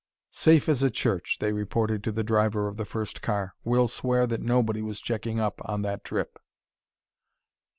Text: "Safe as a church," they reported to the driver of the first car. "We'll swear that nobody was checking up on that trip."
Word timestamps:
"Safe 0.31 0.67
as 0.67 0.81
a 0.81 0.89
church," 0.89 1.37
they 1.39 1.53
reported 1.53 2.03
to 2.03 2.11
the 2.11 2.23
driver 2.23 2.67
of 2.67 2.75
the 2.75 2.85
first 2.85 3.21
car. 3.21 3.53
"We'll 3.63 3.87
swear 3.87 4.25
that 4.25 4.41
nobody 4.41 4.81
was 4.81 4.99
checking 4.99 5.39
up 5.39 5.61
on 5.63 5.83
that 5.83 6.03
trip." 6.03 6.39